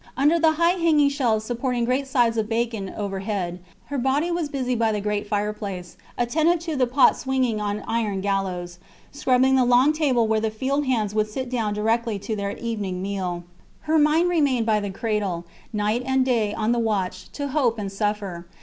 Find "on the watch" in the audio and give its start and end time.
16.51-17.31